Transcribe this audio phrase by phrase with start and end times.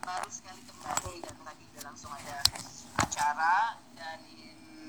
[0.00, 2.36] baru sekali kembali dan tadi udah langsung ada
[3.00, 4.18] acara dan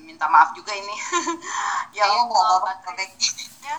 [0.02, 0.96] minta maaf juga ini.
[1.96, 2.82] ya Iya, apa-apa.
[2.84, 3.76] baterainya,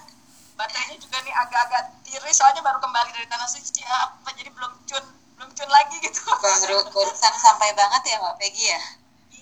[0.56, 5.04] baterainya juga nih agak-agak tiris soalnya baru kembali dari tanah suci apa jadi belum cun
[5.38, 6.22] belum cun lagi gitu.
[6.28, 8.82] Baru barusan sampai banget ya Mbak Peggy ya?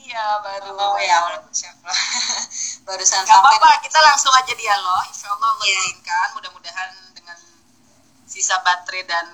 [0.06, 0.70] iya baru.
[0.78, 1.42] Oh ya Allah.
[2.86, 5.02] Barusan Gak sampai apa-apa, kita langsung aja dialog.
[5.10, 5.80] Insya Allah Allah Iya.
[5.82, 6.28] izinkan.
[6.38, 7.38] Mudah-mudahan dengan
[8.30, 9.26] sisa baterai dan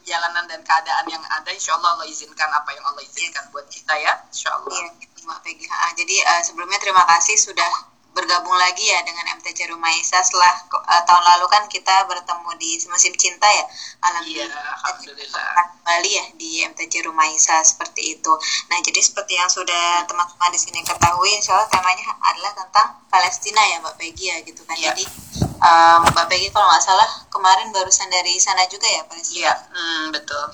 [0.00, 3.92] perjalanan dan keadaan yang ada, Insya Allah Allah izinkan apa yang Allah izinkan buat kita
[4.00, 4.16] ya.
[4.32, 4.72] Insya Allah.
[4.72, 4.88] Iya,
[5.20, 5.68] Mbak Peggy.
[5.68, 10.50] Ah, jadi eh, sebelumnya terima kasih sudah bergabung lagi ya dengan MTC Rumah Isa setelah
[10.90, 13.62] eh, tahun lalu kan kita bertemu di musim cinta ya.
[13.62, 13.66] Iya,
[14.02, 14.64] Alhamdulillah.
[14.76, 15.50] Alhamdulillah.
[15.80, 18.32] kembali ya di MTC Rumah Isa seperti itu.
[18.68, 23.58] Nah, jadi seperti yang sudah teman-teman di sini ketahui, insya Allah temanya adalah tentang Palestina
[23.66, 24.74] ya Mbak Peggy ya gitu kan.
[24.74, 24.90] Iya.
[24.92, 25.04] Jadi
[25.40, 29.52] eh, Mbak Peggy kalau nggak salah kemarin barusan dari sana juga ya Iya, Palestina.
[29.70, 30.44] hmm, betul.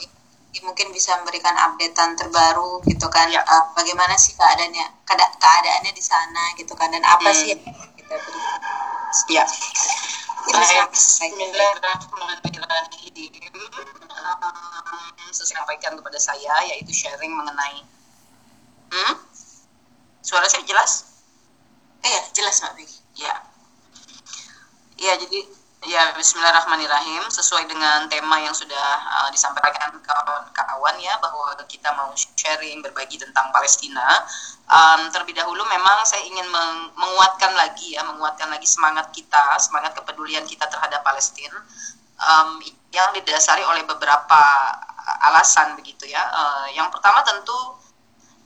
[0.65, 3.29] Mungkin bisa memberikan updatean terbaru gitu kan.
[3.29, 3.45] Iya.
[3.45, 7.37] Eh, bagaimana sih keadaannya keada- keadaannya di sana gitu kan dan apa Hmm.
[7.37, 7.61] sih yang
[7.97, 8.41] kita beri.
[9.33, 9.45] Ya.
[10.47, 10.89] Baik.
[10.93, 13.25] Bismillahirrahmanirrahim.
[14.27, 17.83] Um, sampaikan kepada saya yaitu sharing mengenai
[18.91, 19.15] hmm?
[20.23, 21.05] Suara saya jelas?
[22.03, 22.99] Eh ya, jelas Mbak Peggy.
[23.15, 23.35] Ya.
[24.99, 25.47] Ya, jadi
[25.85, 32.81] ya Bismillahirrahmanirrahim sesuai dengan tema yang sudah uh, disampaikan kawan-kawan ya bahwa kita mau sharing
[32.81, 34.25] berbagi tentang Palestina.
[34.67, 39.93] Um, terlebih dahulu memang saya ingin meng- menguatkan lagi ya, menguatkan lagi semangat kita, semangat
[39.93, 41.61] kepedulian kita terhadap Palestina
[42.25, 42.57] um,
[42.91, 44.43] yang didasari oleh beberapa
[45.29, 46.25] alasan begitu ya.
[46.33, 47.77] Uh, yang pertama tentu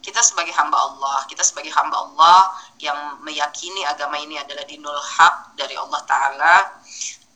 [0.01, 5.57] kita sebagai hamba Allah, kita sebagai hamba Allah yang meyakini agama ini adalah dinul hak
[5.61, 6.55] dari Allah Ta'ala.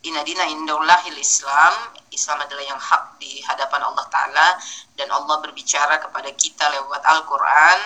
[0.05, 1.97] Inna dina indallahil Islam.
[2.13, 4.49] Islam adalah yang hak di hadapan Allah Ta'ala.
[4.93, 7.79] Dan Allah berbicara kepada kita lewat Al-Quran.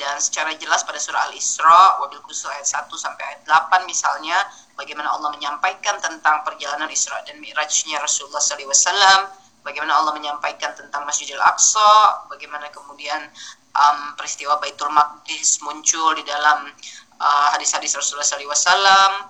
[0.00, 4.32] Dan secara jelas pada surah Al-Isra, wabil khusus ayat 1 sampai ayat 8 misalnya,
[4.72, 9.28] bagaimana Allah menyampaikan tentang perjalanan Isra dan Mi'rajnya Rasulullah SAW,
[9.60, 13.28] bagaimana Allah menyampaikan tentang Masjidil Aqsa, bagaimana kemudian
[13.76, 16.72] um, peristiwa Baitul Maqdis muncul di dalam
[17.20, 19.28] uh, hadis-hadis Rasulullah SAW.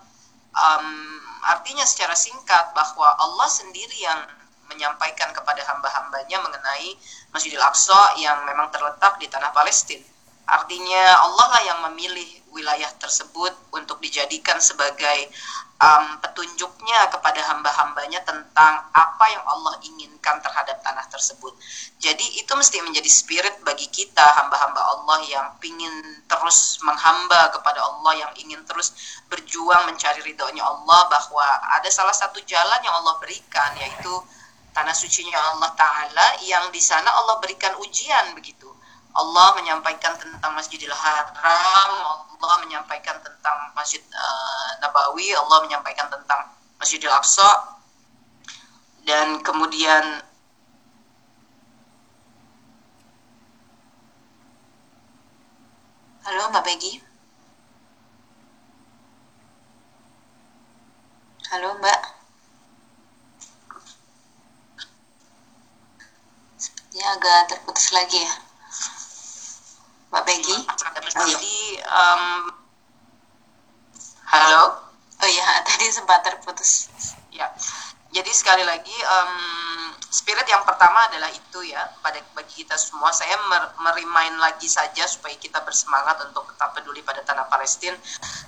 [0.55, 4.21] Um, artinya secara singkat bahwa Allah sendiri yang
[4.71, 6.95] menyampaikan kepada hamba-hambanya mengenai
[7.35, 10.07] Masjidil Aqsa yang memang terletak di tanah Palestina.
[10.47, 15.31] Artinya Allah lah yang memilih wilayah tersebut untuk dijadikan sebagai
[15.81, 21.55] um, petunjuknya kepada hamba-hambanya tentang apa yang Allah inginkan terhadap tanah tersebut.
[22.03, 28.29] Jadi itu mesti menjadi spirit bagi kita hamba-hamba Allah yang ingin terus menghamba kepada Allah,
[28.29, 28.93] yang ingin terus
[29.33, 31.47] berjuang mencari ridhonya Allah bahwa
[31.81, 34.13] ada salah satu jalan yang Allah berikan yaitu
[34.71, 38.71] tanah sucinya Allah Ta'ala yang di sana Allah berikan ujian begitu.
[39.11, 41.91] Allah menyampaikan tentang Masjidil Haram,
[42.39, 47.81] Allah menyampaikan tentang Masjid uh, Nabawi, Allah menyampaikan tentang Masjidil Aqsa,
[49.03, 50.23] dan kemudian
[56.21, 57.03] Halo Mbak Peggy.
[61.51, 62.01] Halo Mbak.
[66.55, 68.50] Sepertinya agak terputus lagi ya.
[70.11, 70.57] Mbak Peggy.
[71.31, 72.25] jadi um,
[74.27, 74.63] halo
[75.21, 76.89] Oh iya, tadi sempat terputus.
[77.31, 77.45] ya
[78.11, 79.33] jadi sekali lagi em,
[80.11, 85.07] spirit yang pertama adalah itu ya pada bagi kita semua saya mer- merimain lagi saja
[85.07, 87.95] supaya kita bersemangat untuk tetap peduli pada tanah Palestina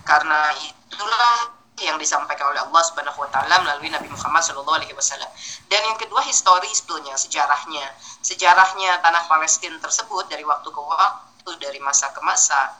[0.03, 0.51] karena
[0.91, 5.27] itulah yang disampaikan oleh Allah Subhanahu wa taala melalui Nabi Muhammad Shallallahu alaihi wasallam.
[5.67, 7.87] Dan yang kedua histori sebetulnya sejarahnya.
[8.21, 12.79] Sejarahnya tanah Palestina tersebut dari waktu ke waktu, dari masa ke masa.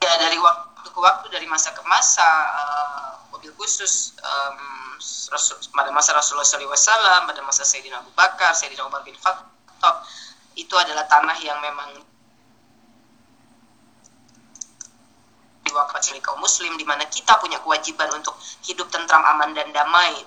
[0.00, 4.58] Ya dari waktu ke waktu dari masa ke masa uh, mobil khusus um,
[5.30, 10.04] Rasul, pada masa Rasulullah SAW pada masa Sayyidina Abu Bakar Sayyidina Umar bin Khattab
[10.58, 12.04] itu adalah tanah yang memang
[15.64, 18.34] diwakafkan oleh kaum muslim di mana kita punya kewajiban untuk
[18.66, 20.26] hidup tentram aman dan damai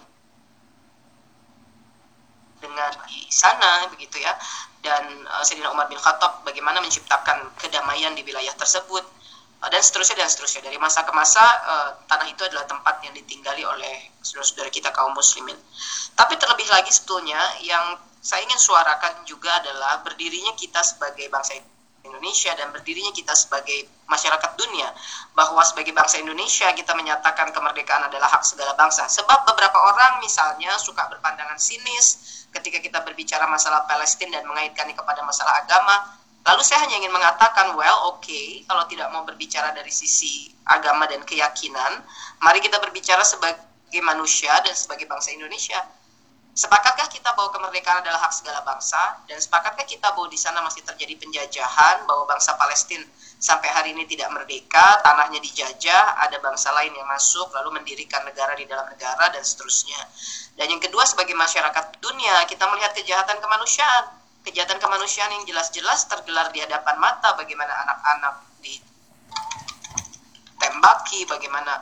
[2.64, 4.32] dengan di sana begitu ya.
[4.84, 9.04] Dan uh, Sayyidina Umar bin Khattab bagaimana menciptakan kedamaian di wilayah tersebut
[9.64, 10.64] uh, dan seterusnya dan seterusnya.
[10.64, 15.16] Dari masa ke masa uh, tanah itu adalah tempat yang ditinggali oleh saudara-saudara kita kaum
[15.16, 15.56] muslimin.
[16.16, 21.60] Tapi terlebih lagi sebetulnya yang saya ingin suarakan juga adalah berdirinya kita sebagai bangsa
[22.04, 24.92] Indonesia dan berdirinya kita sebagai masyarakat dunia.
[25.32, 29.08] Bahwa sebagai bangsa Indonesia kita menyatakan kemerdekaan adalah hak segala bangsa.
[29.08, 35.26] Sebab beberapa orang misalnya suka berpandangan sinis ketika kita berbicara masalah Palestina dan mengaitkannya kepada
[35.26, 36.14] masalah agama
[36.44, 41.10] lalu saya hanya ingin mengatakan well oke okay, kalau tidak mau berbicara dari sisi agama
[41.10, 42.04] dan keyakinan
[42.44, 45.80] mari kita berbicara sebagai manusia dan sebagai bangsa Indonesia
[46.54, 49.26] Sepakatkah kita bahwa kemerdekaan adalah hak segala bangsa?
[49.26, 53.02] Dan sepakatkah kita bahwa di sana masih terjadi penjajahan, bahwa bangsa Palestina
[53.42, 58.54] sampai hari ini tidak merdeka, tanahnya dijajah, ada bangsa lain yang masuk, lalu mendirikan negara
[58.54, 59.98] di dalam negara, dan seterusnya.
[60.54, 64.14] Dan yang kedua, sebagai masyarakat dunia, kita melihat kejahatan kemanusiaan.
[64.46, 68.46] Kejahatan kemanusiaan yang jelas-jelas tergelar di hadapan mata, bagaimana anak-anak
[70.62, 71.82] ditembaki, bagaimana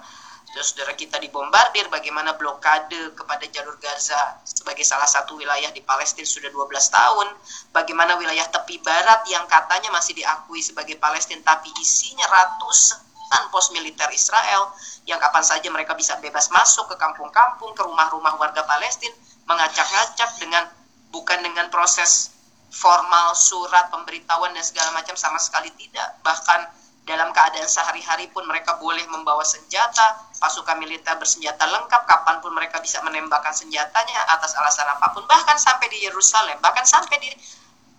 [0.59, 6.51] saudara kita dibombardir, bagaimana blokade kepada jalur Gaza sebagai salah satu wilayah di Palestina sudah
[6.51, 7.27] 12 tahun,
[7.71, 12.99] bagaimana wilayah tepi barat yang katanya masih diakui sebagai Palestina tapi isinya ratusan
[13.47, 14.75] pos militer Israel
[15.07, 19.15] yang kapan saja mereka bisa bebas masuk ke kampung-kampung, ke rumah-rumah warga Palestina,
[19.47, 20.67] mengacak-ngacak dengan
[21.15, 22.35] bukan dengan proses
[22.71, 26.67] formal surat pemberitahuan dan segala macam sama sekali tidak, bahkan
[27.11, 32.79] dalam keadaan sehari-hari pun mereka boleh membawa senjata, pasukan militer bersenjata lengkap, kapan pun mereka
[32.79, 37.29] bisa menembakkan senjatanya atas alasan apa pun, bahkan sampai di Yerusalem, bahkan sampai di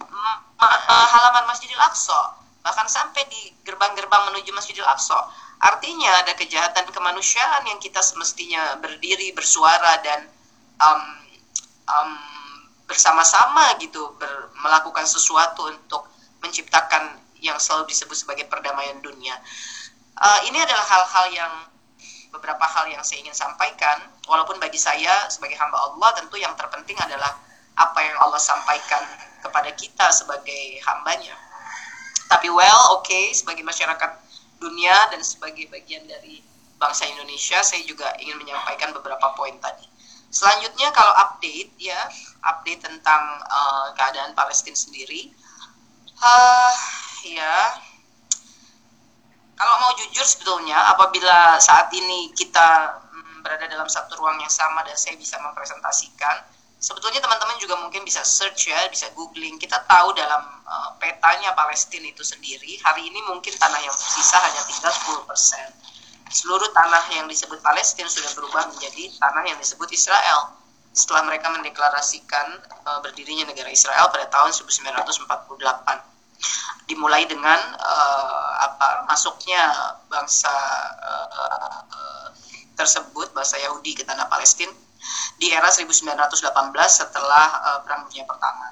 [0.01, 0.37] mm,
[0.89, 5.29] halaman Masjidil Aqsa, bahkan sampai di gerbang-gerbang menuju Masjidil Aqsa.
[5.63, 10.27] Artinya ada kejahatan kemanusiaan yang kita semestinya berdiri, bersuara dan
[10.83, 11.03] um,
[11.87, 12.13] um,
[12.91, 16.11] bersama-sama gitu ber, melakukan sesuatu untuk
[16.43, 19.35] menciptakan yang selalu disebut sebagai perdamaian dunia.
[20.17, 21.53] Uh, ini adalah hal-hal yang
[22.33, 24.09] beberapa hal yang saya ingin sampaikan.
[24.31, 27.37] Walaupun bagi saya sebagai hamba Allah tentu yang terpenting adalah
[27.77, 29.03] apa yang Allah sampaikan
[29.43, 31.35] kepada kita sebagai hambanya.
[32.31, 34.11] Tapi well, oke, okay, sebagai masyarakat
[34.57, 36.41] dunia dan sebagai bagian dari
[36.81, 39.85] bangsa Indonesia, saya juga ingin menyampaikan beberapa poin tadi.
[40.33, 42.09] Selanjutnya kalau update ya,
[42.41, 45.29] update tentang uh, keadaan Palestina sendiri.
[46.23, 46.73] Uh,
[47.27, 47.57] ya
[49.55, 54.83] kalau mau jujur sebetulnya apabila saat ini kita mm, berada dalam satu ruang yang sama
[54.83, 56.43] dan saya bisa mempresentasikan
[56.83, 59.55] sebetulnya teman-teman juga mungkin bisa search ya bisa googling.
[59.63, 64.67] Kita tahu dalam uh, petanya Palestina itu sendiri hari ini mungkin tanah yang tersisa hanya
[64.67, 65.31] tinggal 10%
[66.33, 70.57] seluruh tanah yang disebut Palestina sudah berubah menjadi tanah yang disebut Israel.
[70.93, 76.12] Setelah mereka mendeklarasikan uh, berdirinya negara Israel pada tahun 1948
[76.87, 79.63] dimulai dengan uh, apa masuknya
[80.11, 80.53] bangsa
[80.99, 82.29] uh,
[82.77, 84.73] tersebut bangsa Yahudi ke tanah Palestina
[85.39, 86.13] di era 1918
[86.87, 88.67] setelah uh, perang dunia pertama.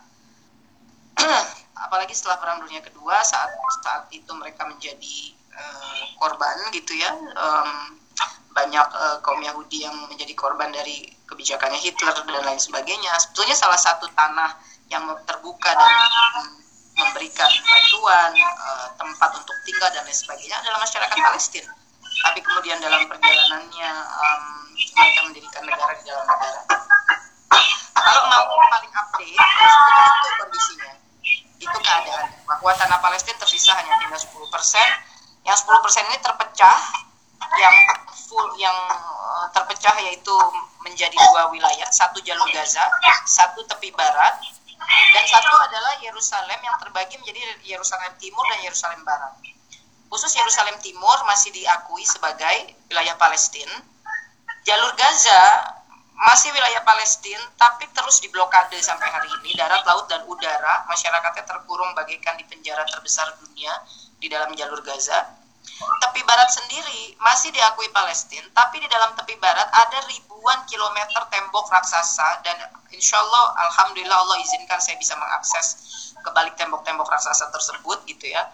[1.86, 3.50] Apalagi setelah perang dunia kedua saat
[3.82, 7.10] saat itu mereka menjadi uh, korban gitu ya.
[7.34, 7.98] Um,
[8.50, 13.14] banyak uh, kaum Yahudi yang menjadi korban dari kebijakannya Hitler dan lain sebagainya.
[13.22, 14.58] Sebetulnya salah satu tanah
[14.90, 15.90] yang terbuka dan
[17.00, 21.72] memberikan bantuan, uh, tempat untuk tinggal dan lain sebagainya adalah masyarakat Palestina.
[22.20, 24.42] Tapi kemudian dalam perjalanannya um,
[24.76, 26.60] mereka mendirikan negara di dalam negara.
[28.00, 30.92] Kalau mau paling update, itu kondisinya,
[31.60, 34.88] itu keadaan bahwa tanah Palestina tersisa hanya tinggal 10 persen.
[35.44, 36.78] Yang 10 persen ini terpecah,
[37.60, 37.76] yang
[38.28, 40.34] full yang uh, terpecah yaitu
[40.84, 42.84] menjadi dua wilayah, satu jalur Gaza,
[43.26, 44.38] satu tepi barat,
[44.88, 49.36] dan satu adalah Yerusalem yang terbagi menjadi Yerusalem Timur dan Yerusalem Barat.
[50.10, 53.76] Khusus Yerusalem Timur masih diakui sebagai wilayah Palestina.
[54.66, 55.42] Jalur Gaza
[56.20, 60.84] masih wilayah Palestina, tapi terus diblokade sampai hari ini, darat, laut, dan udara.
[60.90, 63.72] Masyarakatnya terkurung bagaikan di penjara terbesar dunia
[64.20, 65.40] di dalam jalur Gaza.
[65.80, 70.29] Tepi barat sendiri masih diakui Palestina, tapi di dalam tepi barat ada ribuan
[70.68, 72.56] kilometer tembok raksasa dan
[72.90, 75.66] insya Allah, alhamdulillah Allah izinkan saya bisa mengakses
[76.16, 78.48] ke balik tembok-tembok raksasa tersebut gitu ya.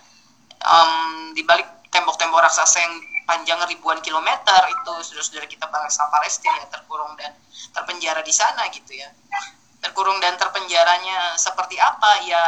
[0.63, 2.95] Um, di balik tembok-tembok raksasa yang
[3.27, 7.35] panjang ribuan kilometer itu saudara-saudara kita bangsa Palestina ya terkurung dan
[7.75, 9.11] terpenjara di sana gitu ya.
[9.83, 12.43] Terkurung dan terpenjaranya seperti apa ya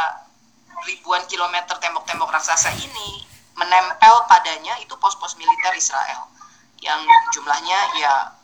[0.87, 3.27] ribuan kilometer tembok-tembok raksasa ini
[3.59, 6.31] menempel padanya itu pos-pos militer Israel
[6.79, 7.03] yang
[7.35, 8.38] jumlahnya ya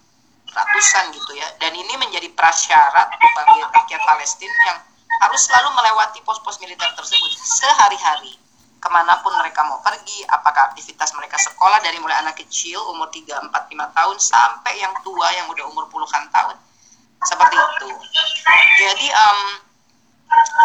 [0.56, 1.48] ratusan gitu ya.
[1.60, 4.80] Dan ini menjadi prasyarat bagi rakyat Palestina yang
[5.22, 8.40] harus selalu melewati pos-pos militer tersebut sehari-hari.
[8.80, 13.10] Ke mana pun mereka mau pergi apakah aktivitas mereka sekolah dari mulai anak kecil umur
[13.10, 16.56] 3, 4, 5 tahun sampai yang tua yang udah umur puluhan tahun.
[17.26, 17.90] Seperti itu.
[18.86, 19.40] Jadi um,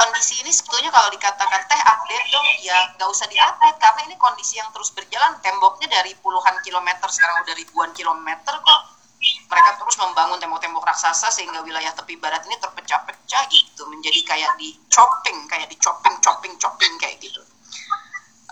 [0.04, 2.49] kondisi ini sebetulnya kalau dikatakan teh update dong.
[2.61, 5.40] Ya nggak usah diupdate karena ini kondisi yang terus berjalan.
[5.40, 11.60] Temboknya dari puluhan kilometer sekarang udah ribuan kilometer kok mereka terus membangun tembok-tembok raksasa sehingga
[11.60, 16.92] wilayah tepi barat ini terpecah-pecah gitu menjadi kayak di chopping kayak di chopping chopping chopping
[16.96, 17.44] kayak gitu.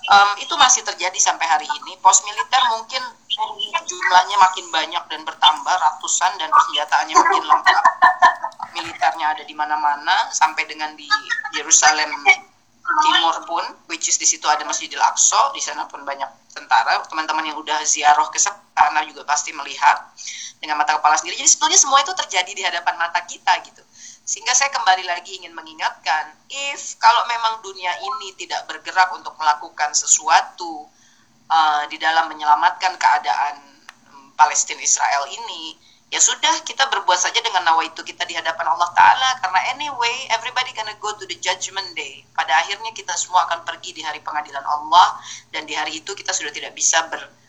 [0.08, 2.00] Um, itu masih terjadi sampai hari ini.
[2.00, 3.02] Pos militer mungkin
[3.84, 7.84] jumlahnya makin banyak dan bertambah ratusan dan persenjataannya makin lengkap.
[8.72, 11.08] Militernya ada di mana-mana sampai dengan di
[11.56, 12.08] Yerusalem
[12.88, 17.04] Timur pun which is di situ ada Masjidil Aqsa di sana pun banyak tentara.
[17.04, 20.08] Teman-teman yang udah ziarah ke sana juga pasti melihat
[20.59, 21.38] dengan mata kepala sendiri.
[21.38, 23.83] Jadi sebetulnya semua itu terjadi di hadapan mata kita gitu.
[24.29, 29.97] Sehingga saya kembali lagi ingin mengingatkan if kalau memang dunia ini tidak bergerak untuk melakukan
[29.97, 30.85] sesuatu
[31.49, 33.57] uh, di dalam menyelamatkan keadaan
[34.12, 38.69] um, Palestina Israel ini ya sudah kita berbuat saja dengan nawa itu kita di hadapan
[38.69, 39.31] Allah Ta'ala.
[39.41, 42.21] Karena anyway everybody gonna go to the judgment day.
[42.37, 45.17] Pada akhirnya kita semua akan pergi di hari pengadilan Allah
[45.57, 47.00] dan di hari itu kita sudah tidak bisa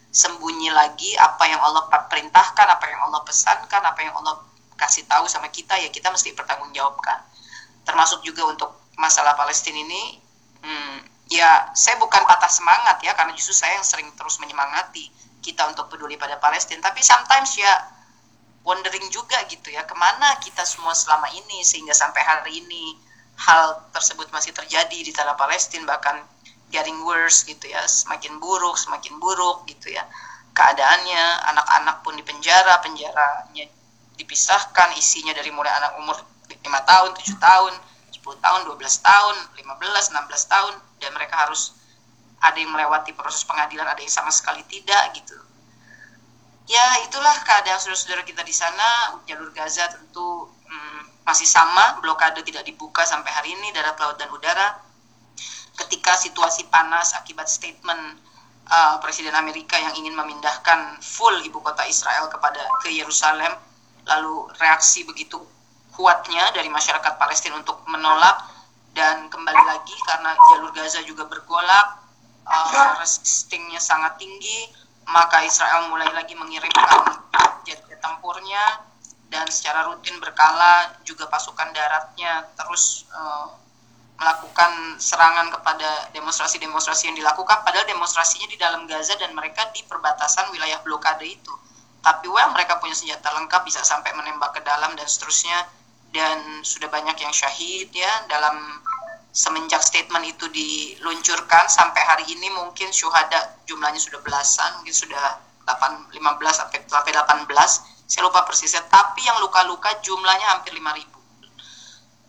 [0.09, 4.41] bersembunyi lagi apa yang Allah perintahkan apa yang Allah pesankan apa yang Allah
[4.73, 7.21] kasih tahu sama kita ya kita mesti bertanggungjawabkan
[7.85, 10.17] termasuk juga untuk masalah Palestina ini
[10.65, 10.97] hmm,
[11.29, 15.87] ya saya bukan patah semangat ya karena justru saya yang sering terus menyemangati kita untuk
[15.87, 16.83] peduli pada Palestina.
[16.83, 17.73] Tapi sometimes ya
[18.67, 22.97] wondering juga gitu ya ke mana kita semua selama ini sehingga sampai hari ini
[23.39, 26.19] hal tersebut masih terjadi di tanah Palestina bahkan
[26.69, 27.83] getting worse gitu ya.
[27.85, 30.05] Semakin buruk semakin buruk gitu ya.
[30.53, 31.23] Keadaannya
[31.53, 33.65] anak-anak pun di penjara penjaranya
[34.19, 36.17] dipisahkan isinya dari mulai anak umur
[36.49, 37.73] 5 tahun 7 tahun
[38.19, 41.71] 10 tahun 12 tahun 15 16 tahun dan mereka harus
[42.43, 45.35] ada yang melewati proses pengadilan ada yang sama sekali tidak gitu.
[46.69, 49.17] Ya itulah keadaan saudara-saudara kita di sana.
[49.25, 54.29] Jalur Gaza tentu hmm, masih sama blokade tidak dibuka sampai hari ini darat laut dan
[54.29, 54.77] udara
[55.85, 58.19] ketika situasi panas akibat statement
[58.69, 63.55] uh, Presiden Amerika yang ingin memindahkan full ibu kota Israel kepada ke Yerusalem
[64.07, 65.39] lalu reaksi begitu
[65.93, 68.39] kuatnya dari masyarakat Palestina untuk menolak
[68.95, 71.87] dan kembali lagi karena jalur Gaza juga bergolak
[72.47, 74.71] uh, resistingnya sangat tinggi
[75.09, 77.17] maka Israel mulai lagi mengirimkan
[77.65, 78.85] jet-jet tempurnya
[79.29, 83.53] dan secara rutin berkala juga pasukan daratnya terus uh,
[84.19, 90.51] melakukan serangan kepada demonstrasi-demonstrasi yang dilakukan padahal demonstrasinya di dalam Gaza dan mereka di perbatasan
[90.51, 91.53] wilayah blokade itu
[92.03, 95.67] tapi well mereka punya senjata lengkap bisa sampai menembak ke dalam dan seterusnya
[96.11, 98.83] dan sudah banyak yang syahid ya dalam
[99.29, 105.37] semenjak statement itu diluncurkan sampai hari ini mungkin syuhada jumlahnya sudah belasan, mungkin sudah
[105.69, 106.17] 8, 15
[106.49, 107.45] sampai sampai 18.
[108.09, 111.18] Saya lupa persisnya, tapi yang luka-luka jumlahnya hampir 5000.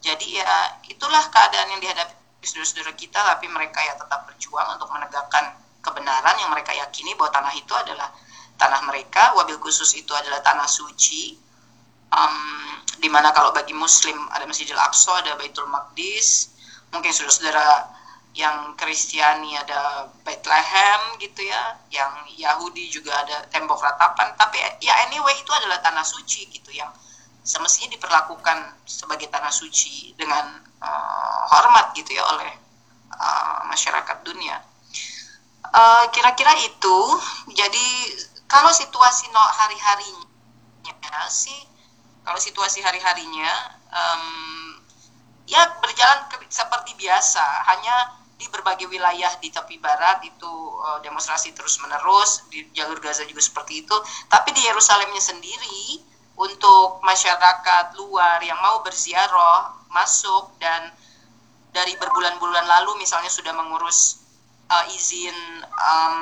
[0.00, 5.60] Jadi ya itulah keadaan yang dihadapi saudara-saudara kita tapi mereka ya tetap berjuang untuk menegakkan
[5.84, 8.08] kebenaran yang mereka yakini bahwa tanah itu adalah
[8.60, 11.36] tanah mereka, wabil khusus itu adalah tanah suci.
[12.10, 12.36] Um,
[13.00, 16.52] di mana kalau bagi muslim ada Masjidil Aqsa, ada Baitul Maqdis,
[16.92, 17.88] mungkin saudara-saudara
[18.36, 25.32] yang Kristiani ada Bethlehem gitu ya, yang Yahudi juga ada tembok ratapan, tapi ya anyway
[25.38, 26.90] itu adalah tanah suci gitu yang
[27.42, 32.50] semestinya diperlakukan sebagai tanah suci dengan uh, hormat gitu ya oleh
[33.16, 34.60] uh, masyarakat dunia.
[35.70, 36.98] Uh, kira-kira itu,
[37.54, 37.86] jadi
[38.50, 40.26] kalau situasi no hari-harinya
[41.30, 41.56] sih,
[42.26, 44.82] kalau situasi hari-harinya um,
[45.46, 47.42] ya berjalan ke, seperti biasa.
[47.70, 53.22] Hanya di berbagai wilayah di tepi barat itu uh, demonstrasi terus menerus di jalur Gaza
[53.28, 53.96] juga seperti itu.
[54.26, 56.02] Tapi di Yerusalemnya sendiri
[56.40, 60.88] untuk masyarakat luar yang mau berziarah masuk dan
[61.70, 64.24] dari berbulan-bulan lalu misalnya sudah mengurus
[64.72, 65.36] uh, izin
[65.68, 66.16] um,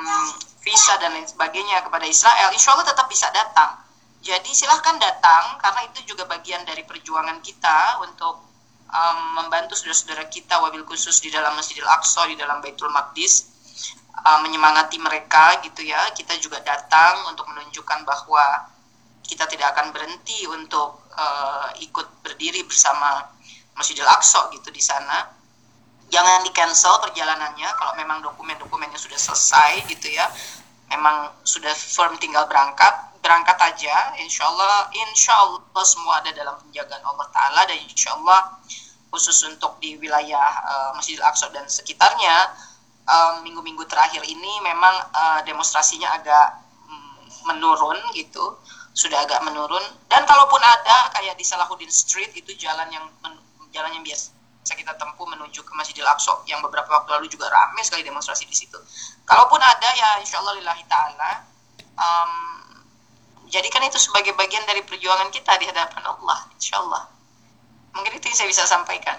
[0.59, 3.79] visa dan lain sebagainya kepada Israel insya Allah tetap bisa datang.
[4.19, 8.43] Jadi silahkan datang karena itu juga bagian dari perjuangan kita untuk
[8.91, 13.47] um, membantu saudara-saudara kita wabil khusus di dalam Masjidil Aqsa di dalam Baitul Maqdis
[14.19, 16.11] uh, menyemangati mereka gitu ya.
[16.11, 18.43] Kita juga datang untuk menunjukkan bahwa
[19.29, 23.29] kita tidak akan berhenti untuk uh, ikut berdiri bersama
[23.77, 25.29] Masjidil Aqsa gitu di sana.
[26.09, 30.25] Jangan di cancel perjalanannya kalau memang dokumen-dokumennya sudah selesai gitu ya.
[30.89, 34.17] Memang sudah firm tinggal berangkat berangkat aja.
[34.17, 38.57] Insya Allah insya Allah semua ada dalam penjagaan Allah Taala dan insya Allah
[39.13, 42.49] khusus untuk di wilayah uh, Masjidil Aqsa dan sekitarnya
[43.41, 48.57] minggu-minggu um, terakhir ini memang uh, demonstrasinya agak um, menurun gitu
[48.93, 53.05] sudah agak menurun dan kalaupun ada kayak di Salahuddin Street itu jalan yang
[53.69, 54.39] jalan yang biasa
[54.89, 58.53] kita tempuh menuju ke Masjidil Aqsa yang beberapa waktu lalu juga ramai sekali demonstrasi di
[58.57, 58.77] situ.
[59.25, 61.31] Kalaupun ada ya insya Allah lillahi ta'ala
[61.93, 62.33] um,
[63.49, 67.05] jadikan itu sebagai bagian dari perjuangan kita di hadapan Allah insya Allah.
[67.93, 69.17] Mungkin itu yang saya bisa sampaikan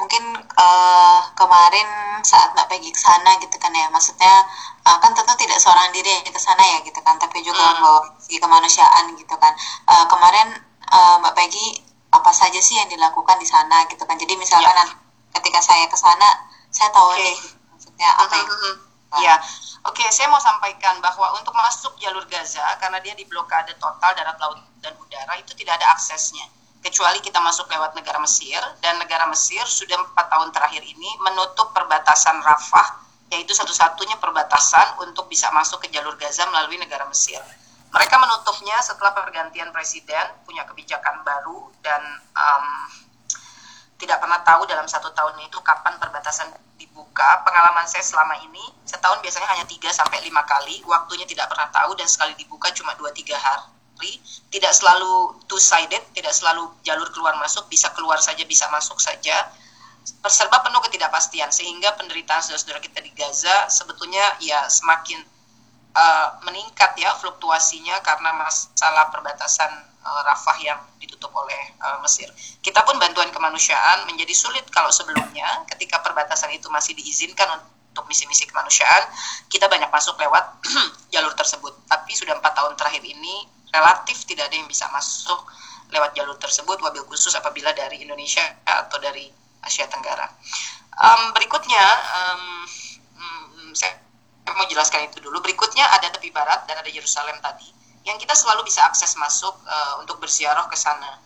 [0.00, 0.24] mungkin
[0.56, 1.88] uh, kemarin
[2.24, 4.48] saat Mbak Peggy ke sana gitu kan ya maksudnya
[4.88, 7.84] uh, kan tentu tidak seorang diri yang ke sana ya gitu kan tapi juga hmm.
[7.84, 9.52] membawa segi kemanusiaan gitu kan
[9.92, 10.56] uh, kemarin
[10.88, 14.88] uh, Mbak Peggy apa saja sih yang dilakukan di sana gitu kan jadi misalkan ya.
[15.36, 17.36] ketika saya ke sana saya tahu okay.
[17.36, 17.36] nih
[17.70, 18.74] maksudnya apa uh -huh.
[19.20, 19.36] ya
[19.80, 24.12] Oke, okay, saya mau sampaikan bahwa untuk masuk jalur Gaza, karena dia di blokade total
[24.12, 26.44] darat, laut, dan udara, itu tidak ada aksesnya
[26.80, 31.76] kecuali kita masuk lewat negara Mesir dan negara Mesir sudah empat tahun terakhir ini menutup
[31.76, 37.38] perbatasan Rafah yaitu satu-satunya perbatasan untuk bisa masuk ke jalur Gaza melalui negara Mesir.
[37.90, 42.02] Mereka menutupnya setelah pergantian presiden punya kebijakan baru dan
[42.34, 42.66] um,
[44.02, 47.44] tidak pernah tahu dalam satu tahun itu kapan perbatasan dibuka.
[47.46, 51.94] Pengalaman saya selama ini setahun biasanya hanya 3 sampai lima kali, waktunya tidak pernah tahu
[51.94, 53.79] dan sekali dibuka cuma 2 3 hari
[54.50, 59.52] tidak selalu two sided, tidak selalu jalur keluar masuk, bisa keluar saja, bisa masuk saja.
[60.26, 65.20] Serba penuh ketidakpastian sehingga penderitaan saudara-saudara kita di Gaza sebetulnya ya semakin
[65.94, 69.70] uh, meningkat ya fluktuasinya karena masalah perbatasan
[70.02, 72.32] uh, Rafah yang ditutup oleh uh, Mesir.
[72.64, 78.46] Kita pun bantuan kemanusiaan menjadi sulit kalau sebelumnya ketika perbatasan itu masih diizinkan untuk misi-misi
[78.46, 79.10] kemanusiaan,
[79.50, 80.62] kita banyak masuk lewat
[81.14, 81.74] jalur tersebut.
[81.90, 85.46] Tapi sudah empat tahun terakhir ini relatif tidak ada yang bisa masuk
[85.90, 89.26] lewat jalur tersebut wabil khusus apabila dari Indonesia atau dari
[89.62, 90.26] Asia Tenggara.
[91.00, 91.84] Um, berikutnya
[92.14, 92.42] um,
[93.18, 93.98] um, saya
[94.54, 95.42] mau jelaskan itu dulu.
[95.42, 97.66] Berikutnya ada tepi barat dan ada Yerusalem tadi
[98.06, 101.20] yang kita selalu bisa akses masuk uh, untuk bersiarah ke sana.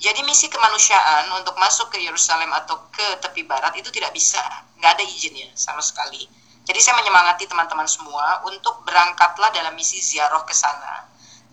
[0.00, 4.40] Jadi misi kemanusiaan untuk masuk ke Yerusalem atau ke tepi barat itu tidak bisa,
[4.80, 6.24] nggak ada izinnya sama sekali.
[6.64, 11.09] Jadi saya menyemangati teman-teman semua untuk berangkatlah dalam misi ziarah ke sana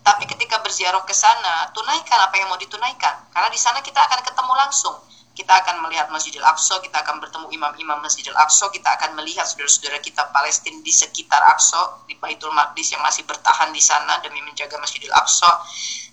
[0.08, 3.28] tapi ketika berziarah ke sana, tunaikan apa yang mau ditunaikan.
[3.28, 4.96] Karena di sana kita akan ketemu langsung.
[5.36, 10.00] Kita akan melihat Masjidil Aqsa, kita akan bertemu imam-imam Masjidil Aqsa, kita akan melihat saudara-saudara
[10.00, 14.80] kita Palestina di sekitar Aqsa, di Baitul Maqdis yang masih bertahan di sana demi menjaga
[14.80, 15.60] Masjidil Aqsa.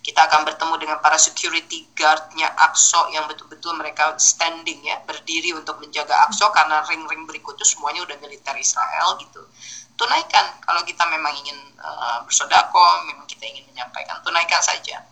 [0.03, 5.79] Kita akan bertemu dengan para security guardnya Aqsa yang betul-betul mereka standing ya, berdiri untuk
[5.79, 9.41] menjaga Aqsa karena ring-ring berikutnya semuanya udah militer Israel gitu
[9.95, 10.45] tunaikan.
[10.63, 15.03] Kalau kita memang ingin uh, bersodako memang kita ingin menyampaikan tunaikan saja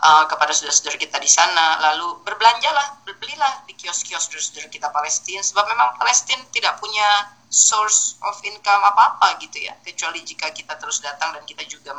[0.00, 1.80] uh, kepada saudara-saudara kita di sana.
[1.90, 8.36] Lalu berbelanjalah berbelilah di kios-kios saudara-saudara kita Palestina sebab memang Palestina tidak punya source of
[8.44, 9.74] income apa-apa gitu ya.
[9.80, 11.96] Kecuali jika kita terus datang dan kita juga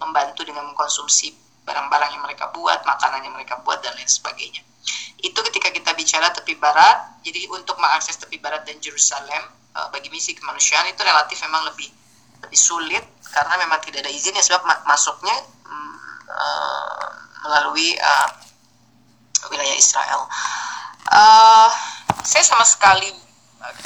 [0.00, 1.32] membantu dengan mengkonsumsi
[1.64, 4.64] barang-barang yang mereka buat makanan yang mereka buat dan lain sebagainya.
[5.20, 10.08] Itu ketika kita bicara tepi barat jadi untuk mengakses tepi barat dan Jerusalem uh, bagi
[10.10, 11.88] misi kemanusiaan itu relatif memang lebih
[12.40, 15.36] lebih sulit karena memang tidak ada izin ya sebab masuknya
[15.68, 15.94] um,
[16.28, 17.08] uh,
[17.46, 18.28] melalui uh,
[19.52, 20.24] wilayah Israel.
[21.10, 21.68] Uh,
[22.24, 23.08] saya sama sekali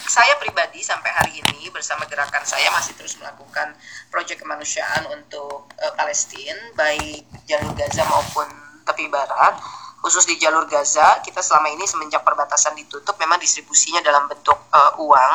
[0.06, 3.74] saya pribadi sampai hari ini bersama gerakan saya masih terus melakukan
[4.06, 8.46] proyek kemanusiaan untuk uh, Palestina baik jalur Gaza maupun
[8.86, 9.58] tepi barat
[10.04, 15.00] khusus di jalur Gaza kita selama ini semenjak perbatasan ditutup memang distribusinya dalam bentuk uh,
[15.00, 15.34] uang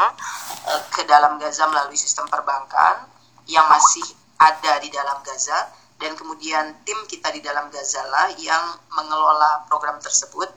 [0.70, 3.10] uh, ke dalam Gaza melalui sistem perbankan
[3.50, 4.06] yang masih
[4.38, 5.74] ada di dalam Gaza.
[6.00, 10.48] Dan kemudian tim kita di dalam Gaza lah yang mengelola program tersebut.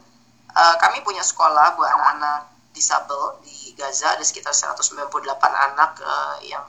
[0.53, 5.09] Uh, kami punya sekolah buat anak-anak disabel di Gaza ada sekitar 198
[5.41, 6.63] anak uh, yang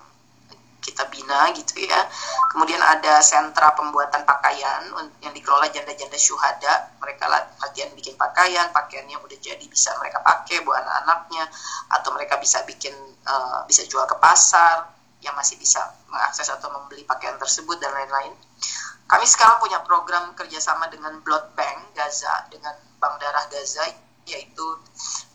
[0.84, 2.04] kita bina gitu ya.
[2.52, 4.92] Kemudian ada sentra pembuatan pakaian
[5.24, 6.92] yang dikelola janda-janda syuhada.
[7.00, 7.24] Mereka
[7.64, 11.48] latihan bikin pakaian, pakaiannya udah jadi bisa mereka pakai buat anak-anaknya,
[11.96, 12.94] atau mereka bisa bikin
[13.24, 14.92] uh, bisa jual ke pasar
[15.24, 15.80] yang masih bisa
[16.12, 18.36] mengakses atau membeli pakaian tersebut dan lain-lain.
[19.08, 23.88] Kami sekarang punya program kerjasama dengan Blood Bank Gaza dengan Bank Darah Gaza
[24.24, 24.64] yaitu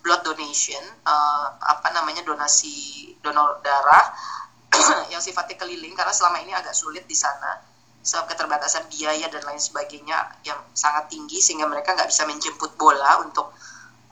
[0.00, 4.16] blood donation uh, apa namanya donasi donor darah
[5.12, 7.60] yang sifatnya keliling karena selama ini agak sulit di sana.
[7.98, 13.20] Sebab keterbatasan biaya dan lain sebagainya yang sangat tinggi sehingga mereka nggak bisa menjemput bola
[13.20, 13.52] untuk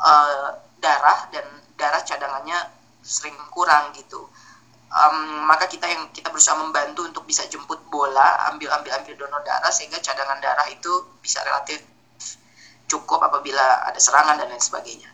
[0.03, 1.47] uh, darah dan
[1.79, 2.59] darah cadangannya
[3.01, 4.27] sering kurang gitu.
[4.87, 9.43] Um, maka kita yang kita berusaha membantu untuk bisa jemput bola ambil ambil ambil donor
[9.43, 11.83] darah sehingga cadangan darah itu bisa relatif
[12.87, 15.11] cukup apabila ada serangan dan lain sebagainya.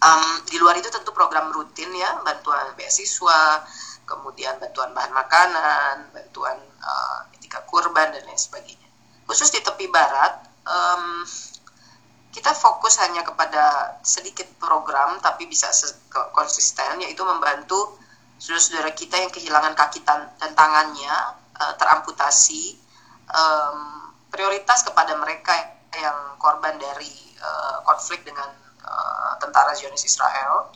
[0.00, 3.62] Um, di luar itu tentu program rutin ya bantuan beasiswa
[4.10, 8.90] kemudian bantuan bahan makanan, bantuan uh, etika kurban dan lain sebagainya.
[9.30, 11.22] Khusus di tepi barat, um,
[12.34, 15.70] kita fokus hanya kepada sedikit program tapi bisa
[16.34, 17.98] konsisten yaitu membantu
[18.38, 21.14] saudara-saudara kita yang kehilangan kaki dan tangannya
[21.58, 22.78] uh, teramputasi
[23.30, 25.52] um, prioritas kepada mereka
[25.98, 27.10] yang korban dari
[27.42, 28.46] uh, konflik dengan
[28.86, 30.70] uh, tentara Zionis Israel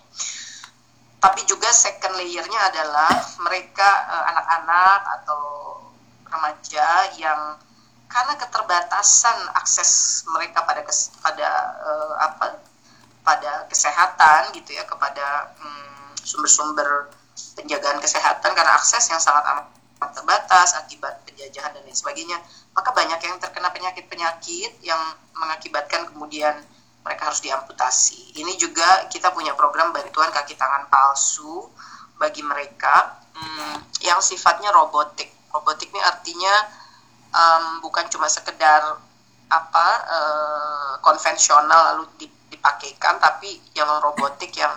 [1.25, 3.09] tapi juga second layernya adalah
[3.49, 3.89] mereka
[4.29, 5.41] anak-anak uh, atau
[6.29, 7.57] remaja yang
[8.13, 11.49] karena keterbatasan akses mereka pada kes, pada
[11.81, 12.61] uh, apa
[13.25, 17.09] pada kesehatan gitu ya kepada hmm, sumber-sumber
[17.57, 19.67] penjagaan kesehatan karena akses yang sangat amat
[20.13, 22.37] terbatas akibat penjajahan dan lain sebagainya
[22.77, 25.01] maka banyak yang terkena penyakit-penyakit yang
[25.33, 26.61] mengakibatkan kemudian
[27.05, 31.69] mereka harus diamputasi ini juga kita punya program bantuan kaki tangan palsu
[32.17, 36.55] bagi mereka hmm, yang sifatnya robotik robotik ini artinya
[37.31, 38.99] um, bukan cuma sekedar
[39.53, 44.73] apa uh, konvensional lalu dipakaikan tapi yang robotik yang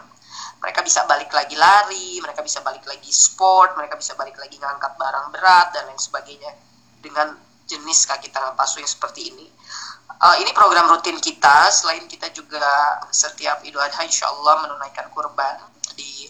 [0.57, 4.97] mereka bisa balik lagi lari, mereka bisa balik lagi sport, mereka bisa balik lagi ngangkat
[4.97, 6.49] barang berat dan lain sebagainya
[6.97, 7.37] dengan
[7.69, 9.45] jenis kaki tangan palsu yang seperti ini.
[10.17, 11.69] Uh, ini program rutin kita.
[11.69, 12.65] Selain kita juga
[13.13, 15.61] setiap Idul Adha, insya Allah menunaikan kurban
[15.93, 16.25] di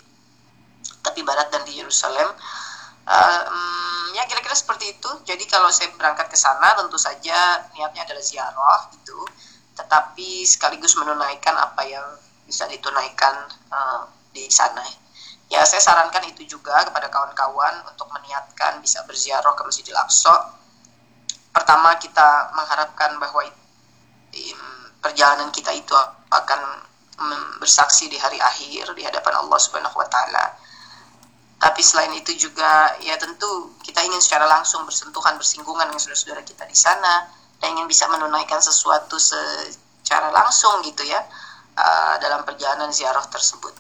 [1.00, 2.28] tepi barat dan di Yerusalem.
[3.08, 5.08] Uh, ya kira-kira seperti itu.
[5.24, 9.24] Jadi kalau saya berangkat ke sana tentu saja niatnya adalah ziarah gitu,
[9.80, 12.04] tetapi sekaligus menunaikan apa yang
[12.44, 14.04] bisa ditunaikan uh,
[14.36, 14.84] di sana.
[15.48, 20.60] Ya saya sarankan itu juga kepada kawan-kawan untuk meniatkan bisa berziarah ke Masjidil Aqsa.
[21.56, 23.48] Pertama kita mengharapkan bahwa
[25.02, 25.94] perjalanan kita itu
[26.32, 26.62] akan
[27.58, 30.54] bersaksi di hari akhir di hadapan Allah Subhanahu wa taala
[31.58, 36.70] tapi selain itu juga ya tentu kita ingin secara langsung bersentuhan bersinggungan dengan saudara-saudara kita
[36.70, 37.26] di sana
[37.58, 41.18] dan ingin bisa menunaikan sesuatu secara langsung gitu ya
[41.74, 43.74] uh, dalam perjalanan ziarah tersebut.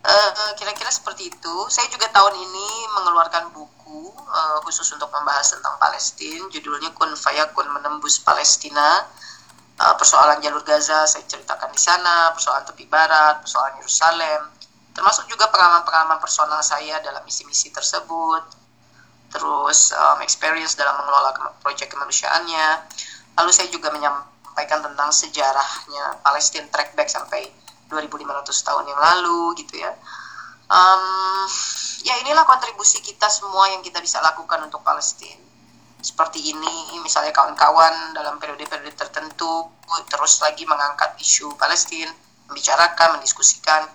[0.00, 1.54] Uh, kira-kira seperti itu.
[1.68, 2.68] Saya juga tahun ini
[3.00, 6.48] mengeluarkan buku uh, khusus untuk membahas tentang Palestina.
[6.52, 9.04] Judulnya Kun Fayakun Menembus Palestina.
[9.80, 14.52] Uh, persoalan jalur Gaza saya ceritakan di sana, persoalan tepi barat, persoalan Yerusalem,
[14.92, 18.44] termasuk juga pengalaman-pengalaman personal saya dalam misi-misi tersebut.
[19.32, 21.32] Terus um, experience dalam mengelola
[21.64, 22.92] proyek kemanusiaannya.
[23.40, 27.48] Lalu saya juga menyampaikan tentang sejarahnya Palestine track back sampai
[27.88, 29.96] 2500 tahun yang lalu gitu ya.
[30.68, 31.48] Um,
[32.04, 35.49] ya inilah kontribusi kita semua yang kita bisa lakukan untuk Palestina
[36.00, 39.68] seperti ini misalnya kawan-kawan dalam periode-periode tertentu
[40.08, 42.10] terus lagi mengangkat isu Palestina
[42.50, 43.86] membicarakan mendiskusikan.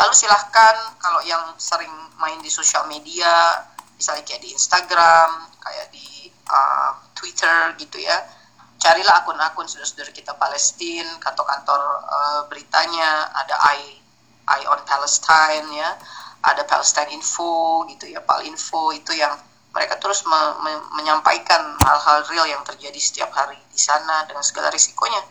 [0.00, 3.60] Lalu silahkan kalau yang sering main di sosial media,
[4.00, 5.28] misalnya kayak di Instagram,
[5.60, 8.16] kayak di uh, Twitter gitu ya,
[8.80, 14.00] carilah akun-akun saudara-saudara kita Palestina, kantor-kantor uh, beritanya, ada I,
[14.48, 15.98] I on Palestine ya,
[16.46, 19.34] ada Palestine Info gitu ya, Palinfo itu yang
[19.78, 24.74] mereka terus me me menyampaikan hal-hal real yang terjadi setiap hari di sana dengan segala
[24.74, 25.22] risikonya.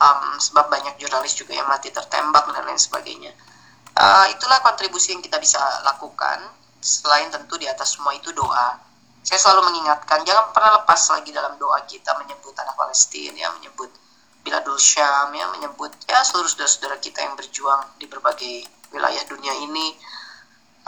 [0.00, 3.36] Um, sebab banyak jurnalis juga yang mati tertembak dan lain sebagainya.
[3.92, 6.40] Uh, itulah kontribusi yang kita bisa lakukan.
[6.80, 8.80] Selain tentu di atas semua itu doa.
[9.20, 13.92] Saya selalu mengingatkan jangan pernah lepas lagi dalam doa kita menyebut tanah Palestina, ya, menyebut
[14.40, 18.64] Biladul Syam, ya, menyebut ya seluruh saudara-saudara kita yang berjuang di berbagai
[18.96, 19.92] wilayah dunia ini.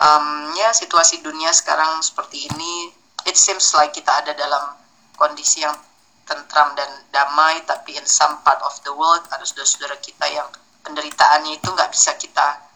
[0.02, 2.90] Um, ya situasi dunia sekarang seperti ini,
[3.22, 4.74] it seems like kita ada dalam
[5.14, 5.78] kondisi yang
[6.26, 10.50] tentram dan damai, tapi in some part of the world ada saudara-saudara kita yang
[10.82, 12.66] penderitaannya itu nggak bisa kita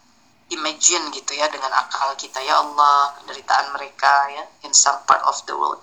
[0.54, 2.38] imagine gitu ya dengan akal kita.
[2.46, 5.82] Ya Allah penderitaan mereka ya in some part of the world.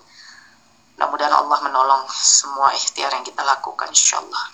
[0.96, 4.44] Mudah-mudahan Allah menolong semua ikhtiar yang kita lakukan insya Allah.